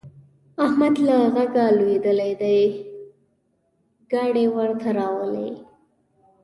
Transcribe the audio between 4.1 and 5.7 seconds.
ګاډی ورته راولي.